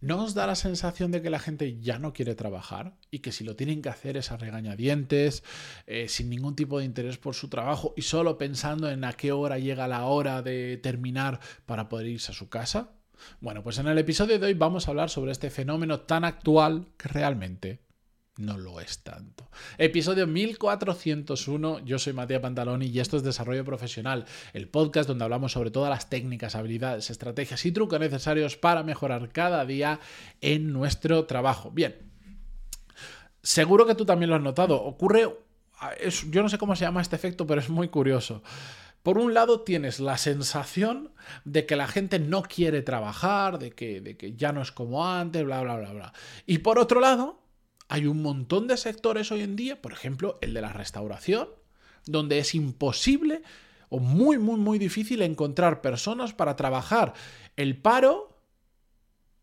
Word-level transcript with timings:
¿No 0.00 0.22
os 0.22 0.34
da 0.34 0.46
la 0.46 0.54
sensación 0.54 1.10
de 1.10 1.22
que 1.22 1.30
la 1.30 1.40
gente 1.40 1.80
ya 1.80 1.98
no 1.98 2.12
quiere 2.12 2.36
trabajar 2.36 2.94
y 3.10 3.18
que 3.18 3.32
si 3.32 3.42
lo 3.42 3.56
tienen 3.56 3.82
que 3.82 3.88
hacer 3.88 4.16
es 4.16 4.30
a 4.30 4.36
regañadientes, 4.36 5.42
eh, 5.88 6.08
sin 6.08 6.30
ningún 6.30 6.54
tipo 6.54 6.78
de 6.78 6.84
interés 6.84 7.18
por 7.18 7.34
su 7.34 7.48
trabajo 7.48 7.94
y 7.96 8.02
solo 8.02 8.38
pensando 8.38 8.88
en 8.88 9.02
a 9.02 9.14
qué 9.14 9.32
hora 9.32 9.58
llega 9.58 9.88
la 9.88 10.04
hora 10.04 10.40
de 10.42 10.76
terminar 10.76 11.40
para 11.66 11.88
poder 11.88 12.06
irse 12.06 12.30
a 12.30 12.34
su 12.34 12.48
casa? 12.48 12.92
Bueno, 13.40 13.64
pues 13.64 13.78
en 13.78 13.88
el 13.88 13.98
episodio 13.98 14.38
de 14.38 14.46
hoy 14.46 14.54
vamos 14.54 14.86
a 14.86 14.92
hablar 14.92 15.10
sobre 15.10 15.32
este 15.32 15.50
fenómeno 15.50 16.00
tan 16.00 16.24
actual 16.24 16.86
que 16.96 17.08
realmente 17.08 17.80
no 18.38 18.56
lo 18.56 18.80
es 18.80 19.02
tanto. 19.02 19.48
Episodio 19.76 20.26
1401, 20.26 21.80
yo 21.80 21.98
soy 21.98 22.12
Matías 22.12 22.40
Pantaloni 22.40 22.86
y 22.86 23.00
esto 23.00 23.16
es 23.16 23.24
Desarrollo 23.24 23.64
Profesional, 23.64 24.24
el 24.52 24.68
podcast 24.68 25.08
donde 25.08 25.24
hablamos 25.24 25.52
sobre 25.52 25.70
todas 25.70 25.90
las 25.90 26.08
técnicas, 26.08 26.54
habilidades, 26.54 27.10
estrategias 27.10 27.66
y 27.66 27.72
trucos 27.72 27.98
necesarios 27.98 28.56
para 28.56 28.84
mejorar 28.84 29.28
cada 29.30 29.66
día 29.66 29.98
en 30.40 30.72
nuestro 30.72 31.26
trabajo. 31.26 31.72
Bien, 31.72 31.96
seguro 33.42 33.86
que 33.86 33.96
tú 33.96 34.06
también 34.06 34.30
lo 34.30 34.36
has 34.36 34.42
notado, 34.42 34.82
ocurre, 34.82 35.28
yo 36.30 36.42
no 36.42 36.48
sé 36.48 36.58
cómo 36.58 36.76
se 36.76 36.84
llama 36.84 37.02
este 37.02 37.16
efecto, 37.16 37.46
pero 37.46 37.60
es 37.60 37.68
muy 37.68 37.88
curioso. 37.88 38.42
Por 39.02 39.18
un 39.18 39.34
lado 39.34 39.62
tienes 39.62 39.98
la 39.98 40.16
sensación 40.16 41.10
de 41.44 41.66
que 41.66 41.76
la 41.76 41.88
gente 41.88 42.20
no 42.20 42.42
quiere 42.42 42.82
trabajar, 42.82 43.58
de 43.58 43.72
que, 43.72 44.00
de 44.00 44.16
que 44.16 44.34
ya 44.34 44.52
no 44.52 44.62
es 44.62 44.70
como 44.70 45.06
antes, 45.06 45.44
bla, 45.44 45.60
bla, 45.62 45.76
bla, 45.76 45.92
bla. 45.92 46.12
Y 46.46 46.58
por 46.58 46.78
otro 46.78 47.00
lado, 47.00 47.40
hay 47.88 48.06
un 48.06 48.22
montón 48.22 48.66
de 48.66 48.76
sectores 48.76 49.32
hoy 49.32 49.40
en 49.40 49.56
día, 49.56 49.80
por 49.80 49.92
ejemplo, 49.92 50.38
el 50.42 50.54
de 50.54 50.60
la 50.60 50.72
restauración, 50.72 51.48
donde 52.06 52.38
es 52.38 52.54
imposible 52.54 53.42
o 53.88 53.98
muy, 53.98 54.38
muy, 54.38 54.56
muy 54.56 54.78
difícil 54.78 55.22
encontrar 55.22 55.80
personas 55.80 56.34
para 56.34 56.56
trabajar. 56.56 57.14
El 57.56 57.80
paro 57.80 58.38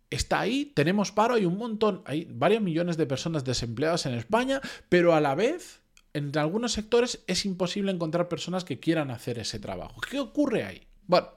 está 0.10 0.40
ahí, 0.40 0.66
tenemos 0.66 1.12
paro, 1.12 1.34
hay 1.34 1.46
un 1.46 1.58
montón, 1.58 2.04
hay 2.06 2.28
varios 2.30 2.62
millones 2.62 2.98
de 2.98 3.08
personas 3.08 3.44
desempleadas 3.44 4.06
en 4.06 4.14
España, 4.14 4.62
pero 4.90 5.16
a 5.16 5.22
la 5.22 5.36
vez, 5.36 5.82
en 6.14 6.38
algunos 6.38 6.74
sectores 6.74 7.24
es 7.28 7.46
imposible 7.46 7.92
encontrar 7.92 8.30
personas 8.30 8.64
que 8.64 8.80
quieran 8.80 9.12
hacer 9.12 9.40
ese 9.40 9.60
trabajo. 9.60 10.00
¿Qué 10.02 10.20
ocurre 10.20 10.64
ahí? 10.64 10.88
Bueno, 11.08 11.28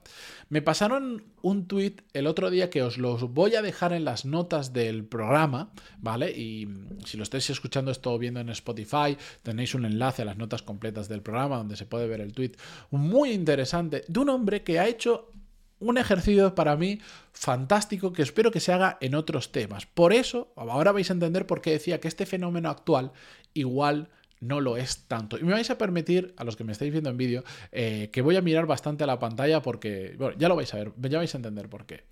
me 0.49 0.63
pasaron 0.63 1.25
un 1.43 1.67
tweet 1.67 1.97
el 2.15 2.27
otro 2.27 2.51
día 2.51 2.71
que 2.71 2.83
os 2.83 2.97
los 2.97 3.33
voy 3.35 3.55
a 3.55 3.63
dejar 3.63 3.93
en 3.93 4.05
las 4.05 4.25
notas 4.25 4.73
del 4.73 5.05
programa, 5.05 5.71
¿vale? 5.99 6.31
Y 6.31 6.69
si 7.05 7.19
lo 7.19 7.23
estáis 7.23 7.51
escuchando 7.51 7.91
esto 7.91 8.13
o 8.13 8.19
viendo 8.19 8.41
en 8.41 8.49
Spotify, 8.49 9.17
tenéis 9.43 9.75
un 9.75 9.85
enlace 9.85 10.23
a 10.23 10.25
las 10.25 10.39
notas 10.39 10.63
completas 10.63 11.09
del 11.09 11.23
programa 11.23 11.59
donde 11.59 11.77
se 11.77 11.85
puede 11.85 12.09
ver 12.09 12.21
el 12.21 12.33
tweet 12.33 12.53
muy 12.91 13.33
interesante 13.33 14.05
de 14.09 14.21
un 14.21 14.31
hombre 14.31 14.63
que 14.63 14.79
ha 14.79 14.89
hecho 14.89 15.33
un 15.81 15.99
ejercicio 15.99 16.55
para 16.55 16.77
mí 16.77 16.99
fantástico 17.33 18.13
que 18.13 18.23
espero 18.23 18.51
que 18.51 18.61
se 18.61 18.73
haga 18.73 18.99
en 19.01 19.15
otros 19.15 19.53
temas. 19.53 19.87
Por 19.87 20.13
eso, 20.13 20.53
ahora 20.57 20.93
vais 20.93 21.11
a 21.11 21.13
entender 21.13 21.47
por 21.47 21.61
qué 21.61 21.73
decía 21.73 22.01
que 22.01 22.09
este 22.09 22.27
fenómeno 22.27 22.69
actual 22.71 23.13
igual 23.55 24.09
no 24.41 24.61
lo 24.61 24.77
es 24.77 25.05
tanto. 25.07 25.39
Y 25.39 25.43
me 25.43 25.53
vais 25.53 25.71
a 25.71 25.79
permitir, 25.79 26.35
a 26.37 26.45
los 26.45 26.57
que 26.57 26.65
me 26.65 26.73
estáis 26.73 26.93
viendo 26.93 27.11
en 27.11 27.17
vídeo, 27.17 27.45
eh, 27.73 28.11
que 28.13 28.23
voy 28.23 28.37
a 28.37 28.43
mirar 28.43 28.67
bastante 28.67 29.05
a 29.05 29.07
la 29.07 29.19
pantalla 29.19 29.63
porque, 29.63 30.15
bueno, 30.19 30.37
ya 30.39 30.49
lo 30.49 30.57
vais 30.57 30.73
a 30.75 30.79
ver, 30.79 30.93
ya 31.09 31.19
vais 31.19 31.35
a 31.35 31.39
entender 31.39 31.69
por 31.69 31.87
qué. 31.87 32.05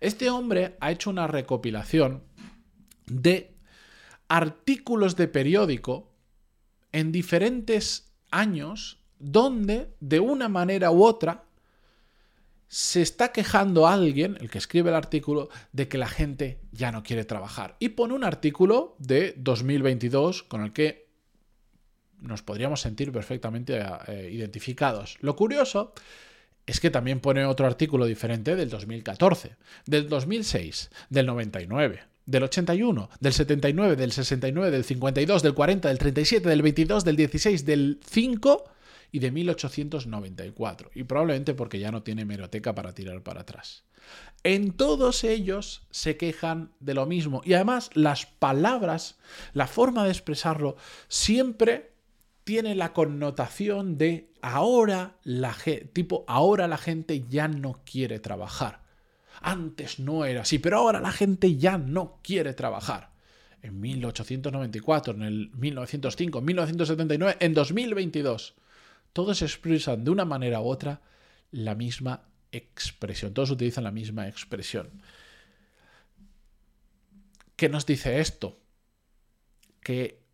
Este 0.00 0.30
hombre 0.30 0.76
ha 0.80 0.90
hecho 0.90 1.10
una 1.10 1.26
recopilación 1.26 2.22
de 3.06 3.54
artículos 4.28 5.16
de 5.16 5.28
periódico 5.28 6.12
en 6.92 7.12
diferentes 7.12 8.12
años 8.30 8.98
donde, 9.18 9.94
de 10.00 10.20
una 10.20 10.48
manera 10.48 10.90
u 10.90 11.04
otra, 11.04 11.44
se 12.68 13.00
está 13.00 13.32
quejando 13.32 13.86
alguien, 13.86 14.36
el 14.40 14.50
que 14.50 14.58
escribe 14.58 14.90
el 14.90 14.96
artículo, 14.96 15.48
de 15.72 15.88
que 15.88 15.98
la 15.98 16.06
gente 16.06 16.60
ya 16.70 16.92
no 16.92 17.02
quiere 17.02 17.24
trabajar. 17.24 17.76
Y 17.78 17.90
pone 17.90 18.14
un 18.14 18.24
artículo 18.24 18.94
de 18.98 19.34
2022 19.38 20.42
con 20.42 20.62
el 20.62 20.72
que 20.72 21.07
nos 22.20 22.42
podríamos 22.42 22.80
sentir 22.80 23.12
perfectamente 23.12 23.80
eh, 24.08 24.30
identificados. 24.32 25.16
Lo 25.20 25.36
curioso 25.36 25.92
es 26.66 26.80
que 26.80 26.90
también 26.90 27.20
pone 27.20 27.44
otro 27.46 27.66
artículo 27.66 28.06
diferente 28.06 28.54
del 28.54 28.68
2014, 28.68 29.56
del 29.86 30.08
2006, 30.08 30.90
del 31.08 31.26
99, 31.26 32.00
del 32.26 32.42
81, 32.42 33.08
del 33.20 33.32
79, 33.32 33.96
del 33.96 34.12
69, 34.12 34.70
del 34.70 34.84
52, 34.84 35.42
del 35.42 35.54
40, 35.54 35.88
del 35.88 35.98
37, 35.98 36.48
del 36.48 36.62
22, 36.62 37.04
del 37.04 37.16
16, 37.16 37.64
del 37.64 38.00
5 38.04 38.64
y 39.12 39.18
de 39.20 39.30
1894. 39.30 40.90
Y 40.94 41.04
probablemente 41.04 41.54
porque 41.54 41.78
ya 41.78 41.90
no 41.90 42.02
tiene 42.02 42.26
meroteca 42.26 42.74
para 42.74 42.92
tirar 42.92 43.22
para 43.22 43.40
atrás. 43.40 43.84
En 44.44 44.72
todos 44.72 45.24
ellos 45.24 45.86
se 45.90 46.16
quejan 46.16 46.72
de 46.80 46.94
lo 46.94 47.06
mismo. 47.06 47.40
Y 47.44 47.54
además 47.54 47.90
las 47.94 48.26
palabras, 48.26 49.18
la 49.54 49.66
forma 49.66 50.04
de 50.04 50.10
expresarlo, 50.10 50.76
siempre 51.08 51.92
tiene 52.48 52.74
la 52.74 52.94
connotación 52.94 53.98
de 53.98 54.32
ahora 54.40 55.18
la 55.22 55.54
tipo 55.92 56.24
ahora 56.26 56.66
la 56.66 56.78
gente 56.78 57.26
ya 57.28 57.46
no 57.46 57.82
quiere 57.84 58.20
trabajar. 58.20 58.80
Antes 59.42 59.98
no 59.98 60.24
era 60.24 60.40
así, 60.40 60.58
pero 60.58 60.78
ahora 60.78 60.98
la 60.98 61.12
gente 61.12 61.58
ya 61.58 61.76
no 61.76 62.20
quiere 62.22 62.54
trabajar. 62.54 63.10
En 63.60 63.78
1894, 63.78 65.12
en 65.12 65.22
el 65.24 65.50
1905, 65.56 66.38
en 66.38 66.44
1979, 66.46 67.36
en 67.38 67.52
2022, 67.52 68.54
todos 69.12 69.42
expresan 69.42 70.02
de 70.02 70.10
una 70.10 70.24
manera 70.24 70.62
u 70.62 70.68
otra 70.68 71.02
la 71.50 71.74
misma 71.74 72.30
expresión. 72.50 73.34
Todos 73.34 73.50
utilizan 73.50 73.84
la 73.84 73.92
misma 73.92 74.26
expresión. 74.26 75.02
¿Qué 77.56 77.68
nos 77.68 77.84
dice 77.84 78.20
esto? 78.20 78.58
Que 79.82 80.27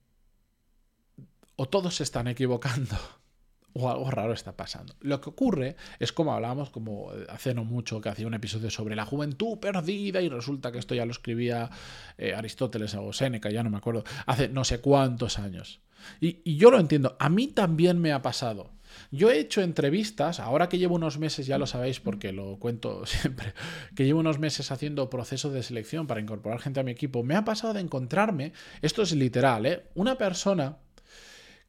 o 1.56 1.66
todos 1.66 1.96
se 1.96 2.02
están 2.02 2.28
equivocando 2.28 2.96
o 3.72 3.90
algo 3.90 4.10
raro 4.10 4.32
está 4.32 4.56
pasando. 4.56 4.94
Lo 5.00 5.20
que 5.20 5.30
ocurre 5.30 5.76
es 5.98 6.12
como 6.12 6.32
hablábamos, 6.32 6.70
como 6.70 7.10
hace 7.28 7.54
no 7.54 7.64
mucho 7.64 8.00
que 8.00 8.08
hacía 8.08 8.26
un 8.26 8.34
episodio 8.34 8.70
sobre 8.70 8.96
la 8.96 9.04
juventud 9.04 9.58
perdida 9.58 10.22
y 10.22 10.28
resulta 10.28 10.70
que 10.70 10.78
esto 10.78 10.94
ya 10.94 11.04
lo 11.04 11.12
escribía 11.12 11.70
eh, 12.16 12.34
Aristóteles 12.34 12.94
o 12.94 13.12
Séneca, 13.12 13.50
ya 13.50 13.62
no 13.62 13.70
me 13.70 13.78
acuerdo, 13.78 14.04
hace 14.26 14.48
no 14.48 14.64
sé 14.64 14.80
cuántos 14.80 15.38
años. 15.38 15.80
Y, 16.20 16.40
y 16.44 16.56
yo 16.56 16.70
lo 16.70 16.78
entiendo, 16.78 17.16
a 17.18 17.28
mí 17.28 17.48
también 17.48 17.98
me 17.98 18.12
ha 18.12 18.22
pasado. 18.22 18.74
Yo 19.10 19.30
he 19.30 19.38
hecho 19.38 19.60
entrevistas, 19.60 20.40
ahora 20.40 20.68
que 20.68 20.78
llevo 20.78 20.94
unos 20.94 21.18
meses, 21.18 21.46
ya 21.46 21.58
lo 21.58 21.66
sabéis 21.66 22.00
porque 22.00 22.32
lo 22.32 22.58
cuento 22.58 23.06
siempre, 23.06 23.54
que 23.94 24.04
llevo 24.04 24.20
unos 24.20 24.38
meses 24.38 24.70
haciendo 24.70 25.10
procesos 25.10 25.52
de 25.52 25.62
selección 25.62 26.06
para 26.06 26.20
incorporar 26.20 26.60
gente 26.60 26.80
a 26.80 26.84
mi 26.84 26.92
equipo, 26.92 27.22
me 27.22 27.34
ha 27.34 27.44
pasado 27.44 27.74
de 27.74 27.80
encontrarme, 27.80 28.52
esto 28.82 29.02
es 29.02 29.12
literal, 29.12 29.66
¿eh? 29.66 29.84
una 29.94 30.16
persona 30.16 30.78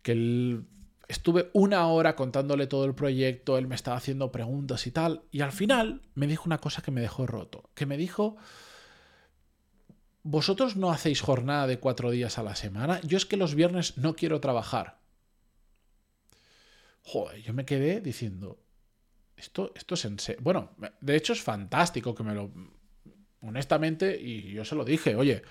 que 0.05 0.61
estuve 1.07 1.49
una 1.53 1.87
hora 1.87 2.15
contándole 2.15 2.67
todo 2.67 2.85
el 2.85 2.93
proyecto, 2.93 3.57
él 3.57 3.65
me 3.65 3.73
estaba 3.73 3.97
haciendo 3.97 4.31
preguntas 4.31 4.85
y 4.85 4.91
tal, 4.91 5.23
y 5.31 5.41
al 5.41 5.51
final 5.51 6.03
me 6.13 6.27
dijo 6.27 6.43
una 6.45 6.59
cosa 6.59 6.83
que 6.83 6.91
me 6.91 7.01
dejó 7.01 7.25
roto, 7.25 7.71
que 7.73 7.87
me 7.87 7.97
dijo, 7.97 8.37
vosotros 10.21 10.75
no 10.75 10.91
hacéis 10.91 11.21
jornada 11.21 11.65
de 11.65 11.79
cuatro 11.79 12.11
días 12.11 12.37
a 12.37 12.43
la 12.43 12.55
semana, 12.55 13.01
yo 13.01 13.17
es 13.17 13.25
que 13.25 13.35
los 13.35 13.55
viernes 13.55 13.97
no 13.97 14.15
quiero 14.15 14.39
trabajar. 14.39 14.99
Joder, 17.01 17.41
yo 17.41 17.53
me 17.55 17.65
quedé 17.65 17.99
diciendo, 17.99 18.59
esto, 19.35 19.71
esto 19.75 19.95
es 19.95 20.05
en 20.05 20.19
serio. 20.19 20.41
Bueno, 20.43 20.75
de 21.01 21.15
hecho 21.15 21.33
es 21.33 21.41
fantástico 21.41 22.13
que 22.13 22.23
me 22.23 22.35
lo... 22.35 22.51
Honestamente, 23.41 24.19
y 24.21 24.51
yo 24.51 24.65
se 24.65 24.75
lo 24.75 24.85
dije, 24.85 25.15
oye, 25.15 25.41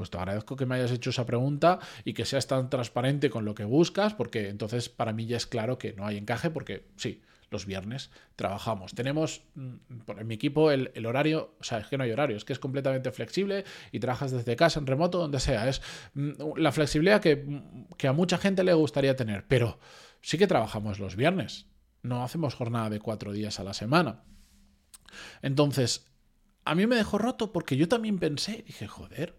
pues 0.00 0.08
te 0.08 0.16
agradezco 0.16 0.56
que 0.56 0.64
me 0.64 0.76
hayas 0.76 0.92
hecho 0.92 1.10
esa 1.10 1.26
pregunta 1.26 1.78
y 2.06 2.14
que 2.14 2.24
seas 2.24 2.46
tan 2.46 2.70
transparente 2.70 3.28
con 3.28 3.44
lo 3.44 3.54
que 3.54 3.64
buscas, 3.64 4.14
porque 4.14 4.48
entonces 4.48 4.88
para 4.88 5.12
mí 5.12 5.26
ya 5.26 5.36
es 5.36 5.46
claro 5.46 5.76
que 5.76 5.92
no 5.92 6.06
hay 6.06 6.16
encaje, 6.16 6.48
porque 6.48 6.86
sí, 6.96 7.20
los 7.50 7.66
viernes 7.66 8.08
trabajamos. 8.34 8.94
Tenemos 8.94 9.42
mm, 9.56 9.74
en 10.18 10.26
mi 10.26 10.36
equipo 10.36 10.70
el, 10.70 11.04
horario, 11.04 11.54
o 11.60 11.64
sea, 11.64 11.80
es 11.80 11.86
que 11.88 11.98
no 11.98 12.04
hay 12.04 12.12
horario, 12.12 12.38
es 12.38 12.46
que 12.46 12.54
es 12.54 12.58
completamente 12.58 13.12
flexible 13.12 13.66
y 13.92 14.00
trabajas 14.00 14.30
desde 14.30 14.56
casa, 14.56 14.80
en 14.80 14.86
remoto, 14.86 15.18
donde 15.18 15.38
sea. 15.38 15.68
Es 15.68 15.82
mm, 16.14 16.56
la 16.56 16.72
flexibilidad 16.72 17.20
que, 17.20 17.62
que 17.98 18.08
a 18.08 18.14
mucha 18.14 18.38
gente 18.38 18.64
le 18.64 18.72
gustaría 18.72 19.14
tener, 19.16 19.44
pero 19.48 19.80
sí 20.22 20.38
que 20.38 20.46
trabajamos 20.46 20.98
los 20.98 21.14
viernes. 21.14 21.66
No 22.00 22.24
hacemos 22.24 22.54
jornada 22.54 22.88
de 22.88 23.00
cuatro 23.00 23.32
días 23.32 23.60
a 23.60 23.64
la 23.64 23.74
semana. 23.74 24.22
Entonces, 25.42 26.10
a 26.64 26.74
mí 26.74 26.86
me 26.86 26.96
dejó 26.96 27.18
roto 27.18 27.52
porque 27.52 27.76
yo 27.76 27.86
también 27.86 28.18
pensé, 28.18 28.64
dije, 28.66 28.86
joder, 28.86 29.36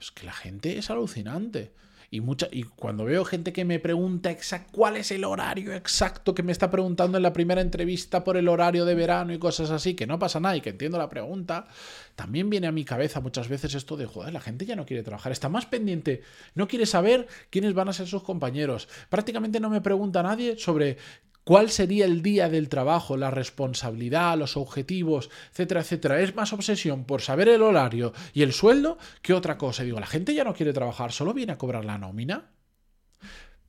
es 0.00 0.10
que 0.10 0.26
la 0.26 0.32
gente 0.32 0.78
es 0.78 0.90
alucinante. 0.90 1.72
Y, 2.08 2.20
mucha, 2.20 2.46
y 2.52 2.62
cuando 2.62 3.04
veo 3.04 3.24
gente 3.24 3.52
que 3.52 3.64
me 3.64 3.80
pregunta 3.80 4.30
exact, 4.30 4.70
cuál 4.70 4.96
es 4.96 5.10
el 5.10 5.24
horario 5.24 5.72
exacto 5.72 6.34
que 6.34 6.44
me 6.44 6.52
está 6.52 6.70
preguntando 6.70 7.18
en 7.18 7.22
la 7.22 7.32
primera 7.32 7.60
entrevista 7.60 8.22
por 8.22 8.36
el 8.36 8.48
horario 8.48 8.84
de 8.84 8.94
verano 8.94 9.32
y 9.32 9.38
cosas 9.38 9.70
así, 9.70 9.94
que 9.94 10.06
no 10.06 10.18
pasa 10.18 10.38
nada 10.38 10.56
y 10.56 10.60
que 10.60 10.70
entiendo 10.70 10.98
la 10.98 11.08
pregunta, 11.08 11.66
también 12.14 12.48
viene 12.48 12.68
a 12.68 12.72
mi 12.72 12.84
cabeza 12.84 13.20
muchas 13.20 13.48
veces 13.48 13.74
esto 13.74 13.96
de, 13.96 14.06
joder, 14.06 14.32
la 14.32 14.40
gente 14.40 14.66
ya 14.66 14.76
no 14.76 14.86
quiere 14.86 15.02
trabajar, 15.02 15.32
está 15.32 15.48
más 15.48 15.66
pendiente, 15.66 16.22
no 16.54 16.68
quiere 16.68 16.86
saber 16.86 17.26
quiénes 17.50 17.74
van 17.74 17.88
a 17.88 17.92
ser 17.92 18.06
sus 18.06 18.22
compañeros. 18.22 18.88
Prácticamente 19.08 19.58
no 19.58 19.68
me 19.68 19.80
pregunta 19.80 20.22
nadie 20.22 20.56
sobre 20.58 20.98
¿Cuál 21.46 21.70
sería 21.70 22.06
el 22.06 22.22
día 22.22 22.48
del 22.48 22.68
trabajo, 22.68 23.16
la 23.16 23.30
responsabilidad, 23.30 24.36
los 24.36 24.56
objetivos, 24.56 25.30
etcétera, 25.52 25.82
etcétera? 25.82 26.20
Es 26.20 26.34
más 26.34 26.52
obsesión 26.52 27.04
por 27.04 27.22
saber 27.22 27.48
el 27.48 27.62
horario 27.62 28.12
y 28.34 28.42
el 28.42 28.52
sueldo 28.52 28.98
que 29.22 29.32
otra 29.32 29.56
cosa. 29.56 29.84
Digo, 29.84 30.00
la 30.00 30.08
gente 30.08 30.34
ya 30.34 30.42
no 30.42 30.54
quiere 30.54 30.72
trabajar, 30.72 31.12
solo 31.12 31.32
viene 31.32 31.52
a 31.52 31.56
cobrar 31.56 31.84
la 31.84 31.98
nómina. 31.98 32.50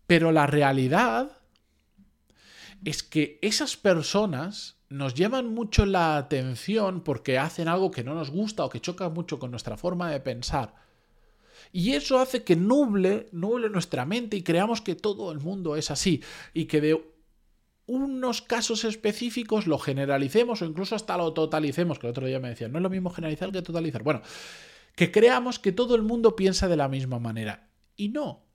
Pero 0.07 0.31
la 0.31 0.47
realidad 0.47 1.37
es 2.83 3.03
que 3.03 3.37
esas 3.43 3.77
personas 3.77 4.77
nos 4.89 5.13
llevan 5.13 5.53
mucho 5.53 5.85
la 5.85 6.17
atención 6.17 7.01
porque 7.01 7.37
hacen 7.37 7.67
algo 7.67 7.91
que 7.91 8.03
no 8.03 8.15
nos 8.15 8.31
gusta 8.31 8.65
o 8.65 8.69
que 8.69 8.81
choca 8.81 9.07
mucho 9.09 9.37
con 9.37 9.51
nuestra 9.51 9.77
forma 9.77 10.09
de 10.09 10.19
pensar. 10.19 10.73
Y 11.71 11.91
eso 11.91 12.17
hace 12.17 12.43
que 12.43 12.55
nuble, 12.55 13.29
nuble 13.33 13.69
nuestra 13.69 14.03
mente 14.03 14.35
y 14.35 14.41
creamos 14.41 14.81
que 14.81 14.95
todo 14.95 15.31
el 15.31 15.39
mundo 15.39 15.75
es 15.75 15.91
así 15.91 16.23
y 16.55 16.65
que 16.65 16.81
de 16.81 17.16
unos 17.87 18.41
casos 18.41 18.83
específicos 18.83 19.65
lo 19.65 19.79
generalicemos 19.79 20.61
o 20.61 20.65
incluso 20.65 20.95
hasta 20.95 21.17
lo 21.17 21.33
totalicemos, 21.33 21.97
que 21.97 22.07
el 22.07 22.11
otro 22.11 22.27
día 22.27 22.39
me 22.39 22.49
decían, 22.49 22.71
no 22.71 22.79
es 22.79 22.83
lo 22.83 22.89
mismo 22.89 23.09
generalizar 23.09 23.51
que 23.51 23.61
totalizar. 23.61 24.03
Bueno, 24.03 24.21
que 24.95 25.11
creamos 25.11 25.57
que 25.57 25.71
todo 25.71 25.95
el 25.95 26.03
mundo 26.03 26.35
piensa 26.35 26.67
de 26.67 26.77
la 26.77 26.89
misma 26.89 27.19
manera. 27.19 27.69
Y 27.95 28.09
no. 28.09 28.47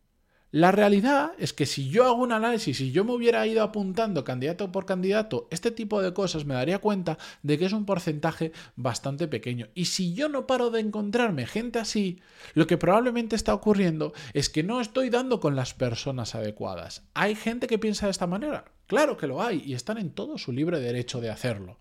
La 0.54 0.70
realidad 0.70 1.32
es 1.38 1.54
que 1.54 1.64
si 1.64 1.88
yo 1.88 2.04
hago 2.04 2.22
un 2.22 2.30
análisis, 2.30 2.76
si 2.76 2.92
yo 2.92 3.06
me 3.06 3.12
hubiera 3.12 3.46
ido 3.46 3.62
apuntando 3.62 4.22
candidato 4.22 4.70
por 4.70 4.84
candidato, 4.84 5.48
este 5.50 5.70
tipo 5.70 6.02
de 6.02 6.12
cosas 6.12 6.44
me 6.44 6.52
daría 6.52 6.78
cuenta 6.78 7.16
de 7.42 7.56
que 7.56 7.64
es 7.64 7.72
un 7.72 7.86
porcentaje 7.86 8.52
bastante 8.76 9.28
pequeño. 9.28 9.68
Y 9.74 9.86
si 9.86 10.12
yo 10.12 10.28
no 10.28 10.46
paro 10.46 10.68
de 10.68 10.80
encontrarme 10.80 11.46
gente 11.46 11.78
así, 11.78 12.20
lo 12.52 12.66
que 12.66 12.76
probablemente 12.76 13.34
está 13.34 13.54
ocurriendo 13.54 14.12
es 14.34 14.50
que 14.50 14.62
no 14.62 14.82
estoy 14.82 15.08
dando 15.08 15.40
con 15.40 15.56
las 15.56 15.72
personas 15.72 16.34
adecuadas. 16.34 17.02
¿Hay 17.14 17.34
gente 17.34 17.66
que 17.66 17.78
piensa 17.78 18.04
de 18.04 18.12
esta 18.12 18.26
manera? 18.26 18.66
Claro 18.92 19.16
que 19.16 19.26
lo 19.26 19.42
hay 19.42 19.62
y 19.64 19.72
están 19.72 19.96
en 19.96 20.10
todo 20.10 20.36
su 20.36 20.52
libre 20.52 20.78
derecho 20.78 21.22
de 21.22 21.30
hacerlo, 21.30 21.78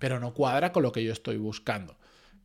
pero 0.00 0.18
no 0.18 0.34
cuadra 0.34 0.72
con 0.72 0.82
lo 0.82 0.90
que 0.90 1.04
yo 1.04 1.12
estoy 1.12 1.36
buscando. 1.36 1.96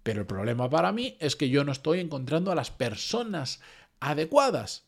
Pero 0.04 0.20
el 0.22 0.28
problema 0.28 0.70
para 0.70 0.92
mí 0.92 1.18
es 1.20 1.36
que 1.36 1.50
yo 1.50 1.64
no 1.64 1.72
estoy 1.72 2.00
encontrando 2.00 2.52
a 2.52 2.56
las 2.56 2.70
personas 2.70 3.60
adecuadas 4.00 4.84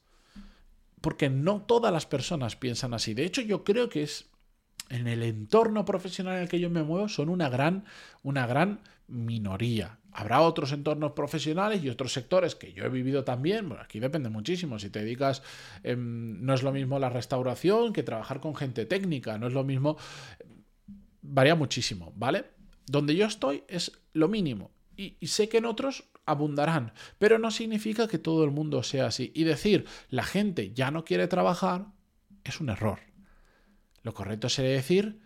porque 1.02 1.32
no 1.32 1.64
todas 1.64 1.92
las 1.92 2.06
personas 2.06 2.56
piensan 2.56 2.94
así. 2.94 3.16
De 3.16 3.26
hecho, 3.26 3.42
yo 3.42 3.64
creo 3.64 3.90
que 3.90 4.04
es 4.04 4.26
en 4.90 5.08
el 5.08 5.24
entorno 5.24 5.86
profesional 5.86 6.36
en 6.36 6.44
el 6.44 6.48
que 6.48 6.60
yo 6.60 6.70
me 6.70 6.84
muevo 6.84 7.10
son 7.10 7.30
una 7.30 7.50
gran, 7.50 7.86
una 8.22 8.46
gran 8.46 8.80
minoría. 9.08 10.00
Habrá 10.12 10.42
otros 10.42 10.72
entornos 10.72 11.12
profesionales 11.12 11.84
y 11.84 11.90
otros 11.90 12.14
sectores 12.14 12.56
que 12.56 12.74
yo 12.74 12.86
he 12.86 12.90
vivido 12.90 13.24
también. 13.24 13.68
Bueno, 13.68 13.84
aquí 13.84 14.00
depende 14.00 14.30
muchísimo. 14.30 14.80
Si 14.80 14.90
te 14.90 15.00
dedicas, 15.00 15.44
em, 15.84 16.44
no 16.46 16.54
es 16.54 16.64
lo 16.64 16.72
mismo 16.72 17.00
la 17.00 17.10
restauración 17.10 17.92
que 17.92 18.04
trabajar 18.04 18.40
con 18.40 18.56
gente 18.56 18.86
técnica. 18.86 19.38
No 19.38 19.48
es 19.48 19.54
lo 19.54 19.64
mismo. 19.64 19.98
Varía 21.22 21.56
muchísimo, 21.56 22.14
¿vale? 22.16 22.46
Donde 22.88 23.16
yo 23.16 23.26
estoy 23.26 23.64
es 23.68 23.92
lo 24.14 24.28
mínimo. 24.28 24.72
y 24.98 25.28
sé 25.28 25.50
que 25.50 25.58
en 25.58 25.66
otros 25.66 26.06
abundarán, 26.26 26.94
pero 27.20 27.38
no 27.38 27.52
significa 27.52 28.08
que 28.08 28.18
todo 28.18 28.46
el 28.46 28.52
mundo 28.52 28.82
sea 28.82 29.08
así. 29.08 29.32
Y 29.36 29.44
decir 29.44 29.86
la 30.10 30.24
gente 30.24 30.74
ya 30.74 30.90
no 30.90 31.04
quiere 31.04 31.28
trabajar 31.28 31.88
es 32.46 32.62
un 32.62 32.70
error. 32.70 33.00
Lo 34.04 34.14
correcto 34.14 34.50
sería 34.50 34.72
decir 34.72 35.20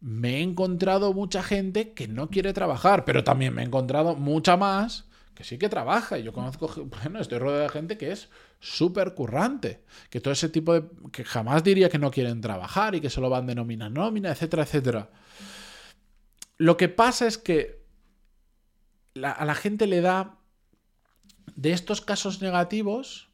me 0.00 0.36
he 0.36 0.42
encontrado 0.42 1.12
mucha 1.12 1.42
gente 1.42 1.92
que 1.92 2.08
no 2.08 2.30
quiere 2.30 2.52
trabajar, 2.52 3.04
pero 3.04 3.24
también 3.24 3.54
me 3.54 3.62
he 3.62 3.66
encontrado 3.66 4.14
mucha 4.14 4.56
más 4.56 5.06
que 5.34 5.44
sí 5.44 5.56
que 5.56 5.68
trabaja. 5.68 6.18
Y 6.18 6.24
yo 6.24 6.32
conozco, 6.32 6.68
bueno, 7.02 7.20
estoy 7.20 7.38
rodeado 7.38 7.62
de 7.62 7.68
gente 7.68 7.96
que 7.96 8.12
es 8.12 8.28
súper 8.60 9.14
currante, 9.14 9.84
que 10.10 10.20
todo 10.20 10.32
ese 10.32 10.48
tipo 10.48 10.74
de, 10.74 10.84
que 11.12 11.24
jamás 11.24 11.62
diría 11.62 11.88
que 11.88 11.98
no 11.98 12.10
quieren 12.10 12.40
trabajar 12.40 12.94
y 12.94 13.00
que 13.00 13.10
solo 13.10 13.30
van 13.30 13.46
de 13.46 13.54
nómina 13.54 13.88
nómina, 13.88 14.30
etcétera, 14.30 14.64
etcétera. 14.64 15.10
Lo 16.56 16.76
que 16.76 16.88
pasa 16.88 17.26
es 17.26 17.38
que 17.38 17.84
a 19.22 19.44
la 19.44 19.54
gente 19.54 19.86
le 19.86 20.00
da, 20.00 20.38
de 21.54 21.72
estos 21.72 22.00
casos 22.00 22.42
negativos, 22.42 23.30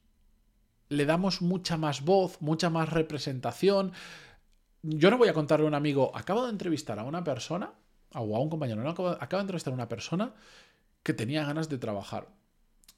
le 0.91 1.07
damos 1.07 1.41
mucha 1.41 1.77
más 1.77 2.03
voz, 2.03 2.41
mucha 2.41 2.71
más 2.71 2.91
representación. 2.91 3.93
Yo 4.87 5.11
no 5.11 5.17
voy 5.17 5.29
a 5.29 5.33
contarle 5.33 5.65
a 5.65 5.69
un 5.69 5.75
amigo, 5.75 6.13
acabo 6.15 6.45
de 6.45 6.51
entrevistar 6.51 6.99
a 6.99 7.05
una 7.05 7.25
persona, 7.25 7.73
o 8.13 8.37
a 8.37 8.41
un 8.41 8.51
compañero, 8.51 8.83
no, 8.83 8.91
acabo, 8.91 9.17
de 9.17 9.41
entrevistar 9.41 9.73
a 9.73 9.75
una 9.75 9.89
persona 9.89 10.35
que 11.03 11.15
tenía 11.15 11.43
ganas 11.47 11.71
de 11.71 11.79
trabajar 11.79 12.29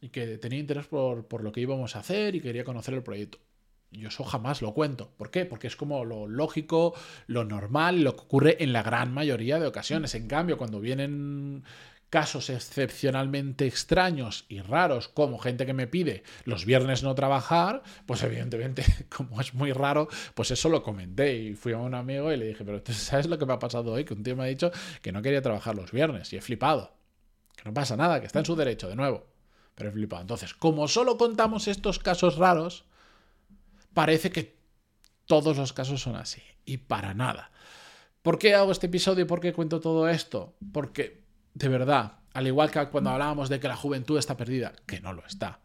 y 0.01 0.09
que 0.09 0.37
tenía 0.39 0.59
interés 0.59 0.89
por, 0.89 1.29
por, 1.29 1.45
lo 1.45 1.53
que 1.53 1.61
íbamos 1.61 1.95
a 1.95 2.01
hacer 2.01 2.35
y 2.35 2.41
quería 2.41 2.65
conocer 2.65 2.95
el 2.95 3.05
proyecto. 3.05 3.39
Yo 3.93 4.09
eso 4.09 4.25
jamás 4.25 4.63
lo 4.63 4.75
cuento. 4.75 5.13
¿Por 5.17 5.31
qué? 5.31 5.45
Porque 5.45 5.69
es 5.69 5.77
como 5.77 6.05
lo 6.05 6.27
lógico, 6.27 6.93
lo 7.29 7.45
normal, 7.45 8.03
lo 8.03 8.17
que 8.17 8.23
ocurre 8.23 8.63
en 8.65 8.73
la 8.73 8.83
gran 8.83 9.15
mayoría 9.15 9.61
de 9.61 9.69
ocasiones. 9.69 10.17
En 10.17 10.27
cambio, 10.27 10.59
cuando 10.59 10.81
vienen 10.81 11.63
casos 12.17 12.49
excepcionalmente 12.49 13.67
extraños 13.67 14.47
y 14.49 14.63
raros, 14.63 15.07
como 15.07 15.37
gente 15.37 15.67
que 15.67 15.75
me 15.75 15.87
pide 15.87 16.23
los 16.47 16.65
viernes 16.65 17.03
no 17.03 17.15
trabajar, 17.15 17.83
pues 18.07 18.23
evidentemente, 18.23 18.87
como 19.15 19.39
es 19.39 19.53
muy 19.53 19.71
raro, 19.73 20.09
pues 20.33 20.51
eso 20.51 20.71
lo 20.71 20.83
comenté 20.83 21.37
y 21.37 21.55
fui 21.55 21.75
a 21.75 21.77
un 21.77 21.95
amigo 21.95 22.33
y 22.33 22.39
le 22.39 22.47
dije, 22.47 22.65
pero 22.65 22.81
¿sabes 22.91 23.27
lo 23.27 23.37
que 23.37 23.45
me 23.45 23.53
ha 23.53 23.59
pasado 23.59 23.93
hoy? 23.93 24.07
Que 24.07 24.15
un 24.15 24.23
tío 24.23 24.35
me 24.35 24.45
ha 24.45 24.47
dicho 24.47 24.71
que 25.03 25.13
no 25.13 25.21
quería 25.21 25.43
trabajar 25.43 25.75
los 25.75 25.93
viernes 25.93 26.33
y 26.33 26.39
he 26.39 26.41
flipado. 26.41 26.97
Que 27.55 27.65
no 27.67 27.75
pasa 27.75 27.99
nada, 27.99 28.19
que 28.19 28.27
está 28.27 28.39
en 28.39 28.47
su 28.47 28.57
derecho, 28.57 28.89
de 28.89 28.97
nuevo. 28.97 29.27
Pero 29.75 29.91
he 29.91 29.93
flipado. 29.93 30.23
Entonces, 30.23 30.55
como 30.55 30.89
solo 30.89 31.19
contamos 31.19 31.69
estos 31.69 31.99
casos 31.99 32.37
raros, 32.39 32.87
parece 33.93 34.31
que 34.31 34.57
todos 35.27 35.59
los 35.59 35.75
casos 35.75 36.01
son 36.01 36.17
así. 36.17 36.41
Y 36.65 36.79
para 36.79 37.13
nada. 37.13 37.51
¿Por 38.23 38.39
qué 38.39 38.55
hago 38.55 38.73
este 38.73 38.87
episodio 38.87 39.25
y 39.25 39.29
por 39.29 39.41
qué 39.41 39.53
cuento 39.53 39.81
todo 39.81 40.09
esto? 40.09 40.57
Porque 40.73 41.26
de 41.57 41.69
verdad, 41.71 42.19
al 42.35 42.47
igual 42.47 42.71
que 42.71 42.87
cuando 42.89 43.09
hablábamos 43.09 43.49
de 43.49 43.59
que 43.59 43.69
la 43.69 43.77
juventud 43.77 44.19
está 44.19 44.37
perdida, 44.37 44.75
que 44.85 45.01
no 45.01 45.15
lo 45.15 45.25
está, 45.25 45.61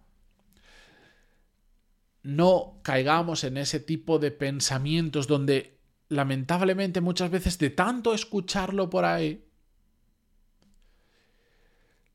no 2.24 2.80
caigamos 2.82 3.44
en 3.44 3.58
ese 3.58 3.82
tipo 3.82 4.18
de 4.18 4.32
pensamientos 4.32 5.28
donde 5.28 5.80
lamentablemente 6.08 7.02
muchas 7.02 7.30
veces 7.30 7.58
de 7.58 7.72
tanto 7.72 8.14
escucharlo 8.14 8.90
por 8.90 9.04
ahí, 9.04 9.46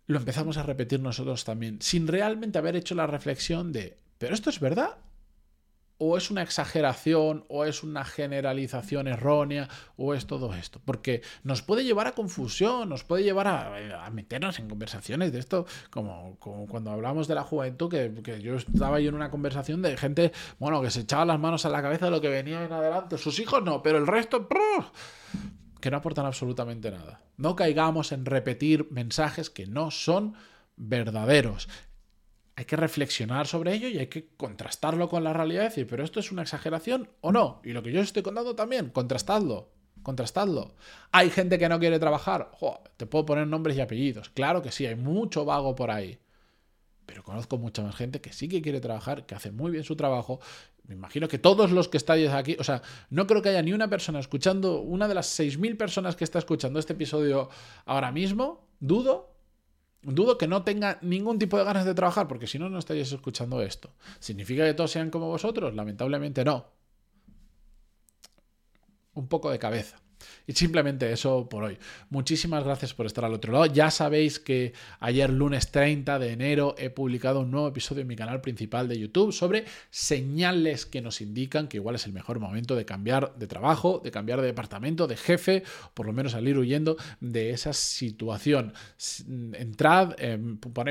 lo 0.06 0.18
empezamos 0.18 0.56
a 0.56 0.62
repetir 0.62 1.00
nosotros 1.00 1.44
también, 1.44 1.82
sin 1.82 2.06
realmente 2.06 2.56
haber 2.56 2.76
hecho 2.76 2.94
la 2.94 3.06
reflexión 3.06 3.72
de, 3.72 3.98
¿pero 4.16 4.32
esto 4.34 4.48
es 4.48 4.58
verdad? 4.58 4.96
O 5.98 6.16
es 6.16 6.30
una 6.30 6.42
exageración, 6.42 7.44
o 7.48 7.64
es 7.64 7.82
una 7.82 8.04
generalización 8.04 9.08
errónea, 9.08 9.68
o 9.96 10.14
es 10.14 10.26
todo 10.26 10.54
esto. 10.54 10.80
Porque 10.84 11.22
nos 11.42 11.62
puede 11.62 11.84
llevar 11.84 12.06
a 12.06 12.12
confusión, 12.12 12.88
nos 12.88 13.04
puede 13.04 13.22
llevar 13.22 13.48
a, 13.48 14.10
meternos 14.10 14.58
en 14.58 14.68
conversaciones 14.68 15.32
de 15.32 15.38
esto, 15.38 15.66
como, 15.90 16.36
cuando 16.38 16.90
hablamos 16.90 17.28
de 17.28 17.34
la 17.34 17.42
juventud, 17.42 17.90
que, 17.90 18.40
yo 18.40 18.56
estaba 18.56 18.96
ahí 18.96 19.06
en 19.06 19.14
una 19.14 19.30
conversación 19.30 19.82
de 19.82 19.96
gente, 19.96 20.32
bueno, 20.58 20.82
que 20.82 20.90
se 20.90 21.00
echaba 21.00 21.24
las 21.24 21.40
manos 21.40 21.64
a 21.64 21.70
la 21.70 21.82
cabeza 21.82 22.06
de 22.06 22.10
lo 22.10 22.20
que 22.20 22.28
venía 22.28 22.64
en 22.64 22.72
adelante. 22.72 23.18
Sus 23.18 23.38
hijos 23.38 23.62
no, 23.62 23.82
pero 23.82 23.98
el 23.98 24.06
resto... 24.06 24.48
que 25.80 25.90
no 25.90 25.96
aportan 25.98 26.26
absolutamente 26.26 26.90
nada. 26.90 27.20
No 27.36 27.56
caigamos 27.56 28.12
en 28.12 28.24
repetir 28.26 28.88
mensajes 28.90 29.50
que 29.50 29.66
no 29.66 29.90
son 29.90 30.34
verdaderos 30.76 31.68
hay 32.56 32.64
que 32.64 32.76
reflexionar 32.76 33.46
sobre 33.46 33.74
ello 33.74 33.86
y 33.86 33.98
hay 33.98 34.06
que 34.06 34.30
contrastarlo 34.36 35.10
con 35.10 35.22
la 35.22 35.34
realidad 35.34 35.62
y 35.62 35.64
decir, 35.66 35.86
pero 35.86 36.02
esto 36.02 36.20
es 36.20 36.32
una 36.32 36.40
exageración 36.40 37.10
o 37.20 37.30
no. 37.30 37.60
Y 37.62 37.72
lo 37.72 37.82
que 37.82 37.92
yo 37.92 38.00
estoy 38.00 38.22
contando 38.22 38.56
también, 38.56 38.88
contrastadlo, 38.88 39.68
contrastadlo. 40.02 40.74
Hay 41.12 41.28
gente 41.28 41.58
que 41.58 41.68
no 41.68 41.78
quiere 41.78 41.98
trabajar, 41.98 42.50
te 42.96 43.04
puedo 43.04 43.26
poner 43.26 43.46
nombres 43.46 43.76
y 43.76 43.82
apellidos. 43.82 44.30
Claro 44.30 44.62
que 44.62 44.72
sí, 44.72 44.86
hay 44.86 44.96
mucho 44.96 45.44
vago 45.44 45.74
por 45.74 45.90
ahí. 45.90 46.18
Pero 47.04 47.22
conozco 47.22 47.58
mucha 47.58 47.82
más 47.82 47.94
gente 47.94 48.22
que 48.22 48.32
sí 48.32 48.48
que 48.48 48.62
quiere 48.62 48.80
trabajar, 48.80 49.26
que 49.26 49.34
hace 49.34 49.52
muy 49.52 49.70
bien 49.70 49.84
su 49.84 49.94
trabajo. 49.94 50.40
Me 50.84 50.94
imagino 50.94 51.28
que 51.28 51.38
todos 51.38 51.72
los 51.72 51.88
que 51.88 51.98
estáis 51.98 52.30
aquí, 52.30 52.56
o 52.58 52.64
sea, 52.64 52.80
no 53.10 53.26
creo 53.26 53.42
que 53.42 53.50
haya 53.50 53.62
ni 53.62 53.74
una 53.74 53.90
persona 53.90 54.18
escuchando, 54.18 54.80
una 54.80 55.08
de 55.08 55.14
las 55.14 55.38
6.000 55.38 55.76
personas 55.76 56.16
que 56.16 56.24
está 56.24 56.38
escuchando 56.38 56.78
este 56.78 56.94
episodio 56.94 57.50
ahora 57.84 58.12
mismo, 58.12 58.66
dudo 58.80 59.35
Dudo 60.08 60.38
que 60.38 60.46
no 60.46 60.62
tenga 60.62 60.98
ningún 61.02 61.36
tipo 61.38 61.58
de 61.58 61.64
ganas 61.64 61.84
de 61.84 61.92
trabajar, 61.92 62.28
porque 62.28 62.46
si 62.46 62.60
no, 62.60 62.68
no 62.70 62.78
estaríais 62.78 63.10
escuchando 63.10 63.60
esto. 63.60 63.90
¿Significa 64.20 64.64
que 64.64 64.72
todos 64.74 64.92
sean 64.92 65.10
como 65.10 65.26
vosotros? 65.26 65.74
Lamentablemente 65.74 66.44
no. 66.44 66.66
Un 69.14 69.26
poco 69.26 69.50
de 69.50 69.58
cabeza. 69.58 69.96
Y 70.46 70.52
simplemente 70.52 71.10
eso 71.12 71.48
por 71.48 71.64
hoy. 71.64 71.78
Muchísimas 72.10 72.64
gracias 72.64 72.94
por 72.94 73.06
estar 73.06 73.24
al 73.24 73.34
otro 73.34 73.52
lado. 73.52 73.66
Ya 73.66 73.90
sabéis 73.90 74.38
que 74.38 74.72
ayer 75.00 75.30
lunes 75.30 75.70
30 75.70 76.18
de 76.18 76.32
enero 76.32 76.74
he 76.78 76.90
publicado 76.90 77.40
un 77.40 77.50
nuevo 77.50 77.68
episodio 77.68 78.02
en 78.02 78.08
mi 78.08 78.16
canal 78.16 78.40
principal 78.40 78.88
de 78.88 78.98
YouTube 78.98 79.32
sobre 79.32 79.64
señales 79.90 80.86
que 80.86 81.02
nos 81.02 81.20
indican 81.20 81.68
que 81.68 81.78
igual 81.78 81.96
es 81.96 82.06
el 82.06 82.12
mejor 82.12 82.38
momento 82.38 82.76
de 82.76 82.84
cambiar 82.84 83.34
de 83.36 83.46
trabajo, 83.46 84.00
de 84.02 84.10
cambiar 84.10 84.40
de 84.40 84.46
departamento, 84.46 85.06
de 85.06 85.16
jefe, 85.16 85.62
por 85.94 86.06
lo 86.06 86.12
menos 86.12 86.32
salir 86.32 86.56
huyendo 86.58 86.96
de 87.20 87.50
esa 87.50 87.72
situación. 87.72 88.72
Entrad, 89.54 90.14
eh, 90.18 90.38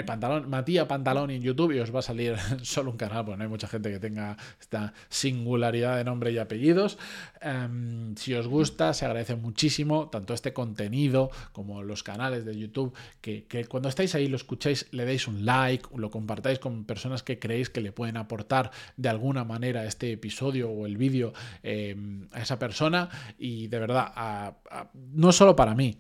pantalón, 0.06 0.50
Matías 0.50 0.86
Pantalón 0.88 1.32
en 1.32 1.42
YouTube 1.42 1.72
y 1.72 1.80
os 1.80 1.94
va 1.94 2.00
a 2.00 2.04
salir 2.04 2.36
solo 2.64 2.92
un 2.92 2.98
canal, 2.98 3.26
porque 3.26 3.38
no 3.38 3.44
hay 3.44 3.50
mucha 3.50 3.68
gente 3.68 3.92
que 3.92 4.00
tenga 4.00 4.38
esta 4.60 4.94
singularidad 5.10 5.98
de 5.98 6.04
nombre 6.04 6.32
y 6.32 6.38
apellidos. 6.38 6.98
Em, 7.42 8.16
si 8.16 8.34
os 8.34 8.48
gusta, 8.48 8.94
se 8.94 9.06
agradece 9.06 9.15
muchísimo 9.36 10.10
tanto 10.10 10.34
este 10.34 10.54
contenido 10.54 11.32
como 11.52 11.84
los 11.84 12.04
canales 12.04 12.46
de 12.46 12.58
YouTube, 12.58 12.94
que, 13.22 13.46
cuando 13.70 13.90
estáis 13.90 14.16
ahí 14.16 14.28
lo 14.28 14.36
escucháis, 14.36 14.88
le 14.92 15.06
deis 15.06 15.28
un 15.28 15.46
like, 15.46 15.88
lo 15.96 16.10
compartáis 16.12 16.60
con 16.60 16.86
personas 16.86 17.24
que 17.24 17.40
creéis 17.40 17.70
que 17.70 17.82
le 17.82 17.92
pueden 17.92 18.18
aportar 18.18 18.72
de 18.98 19.10
alguna 19.10 19.44
manera 19.44 19.86
este 19.86 20.12
episodio 20.12 20.70
o 20.70 20.86
el 20.86 20.98
vídeo 20.98 21.34
em, 21.64 22.28
a 22.32 22.42
esa 22.42 22.60
persona. 22.60 23.10
Y 23.38 23.68
de 23.68 23.80
verdad, 23.80 24.56
no 24.94 25.32
solo 25.32 25.56
para 25.56 25.76
mí, 25.76 25.98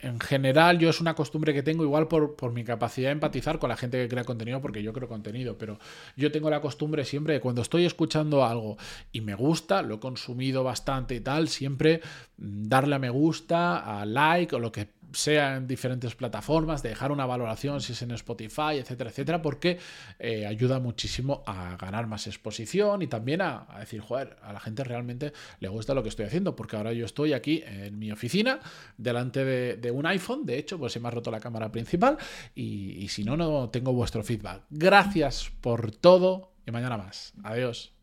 en 0.00 0.20
general 0.20 0.78
yo 0.78 0.88
es 0.88 1.00
una 1.00 1.14
costumbre 1.14 1.52
que 1.52 1.62
tengo 1.62 1.82
igual 1.82 2.06
por, 2.06 2.36
por, 2.36 2.52
mi 2.52 2.62
capacidad 2.62 3.08
de 3.08 3.12
empatizar 3.12 3.58
con 3.58 3.68
la 3.68 3.76
gente 3.76 4.00
que 4.00 4.08
crea 4.08 4.24
contenido 4.24 4.60
porque 4.60 4.82
yo 4.82 4.92
creo 4.92 5.08
contenido, 5.08 5.58
pero 5.58 5.78
yo 6.16 6.30
tengo 6.30 6.50
la 6.50 6.60
costumbre 6.60 7.04
siempre 7.04 7.34
de 7.34 7.40
cuando 7.40 7.62
estoy 7.62 7.84
escuchando 7.84 8.44
algo 8.44 8.76
y 9.10 9.22
me 9.22 9.34
gusta, 9.34 9.82
lo 9.82 9.96
he 9.96 10.00
consumido 10.00 10.62
bastante 10.62 11.16
y 11.16 11.20
tal, 11.20 11.48
siempre 11.48 12.00
darle 12.36 12.94
a 12.94 12.98
me 12.98 13.10
gusta, 13.10 14.00
a 14.00 14.06
like 14.06 14.54
o 14.54 14.60
lo 14.60 14.70
que 14.70 14.88
sea 15.12 15.56
en 15.56 15.66
diferentes 15.66 16.14
plataformas, 16.14 16.82
de 16.82 16.90
dejar 16.90 17.12
una 17.12 17.26
valoración 17.26 17.80
si 17.80 17.92
es 17.92 18.02
en 18.02 18.10
Spotify, 18.12 18.78
etcétera, 18.78 19.10
etcétera, 19.10 19.42
porque 19.42 19.78
eh, 20.18 20.46
ayuda 20.46 20.80
muchísimo 20.80 21.42
a 21.46 21.76
ganar 21.76 22.06
más 22.06 22.26
exposición 22.26 23.02
y 23.02 23.06
también 23.06 23.40
a, 23.42 23.66
decir, 23.78 24.00
joder, 24.00 24.36
a 24.42 24.52
la 24.52 24.60
gente 24.60 24.84
realmente 24.84 25.32
le 25.60 25.68
gusta 25.68 25.94
lo 25.94 26.02
que 26.02 26.08
estoy 26.08 26.26
haciendo, 26.26 26.56
porque 26.56 26.76
ahora 26.76 26.92
yo 26.92 27.04
estoy 27.04 27.32
aquí 27.32 27.62
en 27.66 27.98
mi 27.98 28.10
oficina, 28.10 28.60
delante 28.96 29.44
de, 29.44 29.90
un 29.90 30.06
iPhone, 30.06 30.44
de 30.44 30.58
hecho, 30.58 30.78
pues 30.78 30.92
se 30.92 31.00
me 31.00 31.08
ha 31.08 31.10
roto 31.10 31.30
la 31.30 31.40
cámara 31.40 31.70
principal 31.70 32.18
y, 32.54 32.92
y 33.02 33.08
si 33.08 33.22
no, 33.22 33.36
no 33.36 33.70
tengo 33.70 33.92
vuestro 33.92 34.24
feedback. 34.24 34.62
Gracias 34.70 35.52
por 35.60 35.92
todo 35.92 36.54
y 36.66 36.70
mañana 36.70 36.96
más. 36.96 37.32
Adiós. 37.42 37.94